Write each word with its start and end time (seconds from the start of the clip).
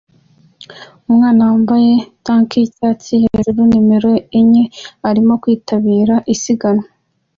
Umwana 1.09 1.41
wambaye 1.49 1.91
tank 2.25 2.49
yicyatsi 2.61 3.13
hejuru 3.23 3.59
numero 3.71 4.11
enye 4.39 4.63
arimo 5.09 5.33
kwitabira 5.41 6.15
isiganwa 6.33 6.87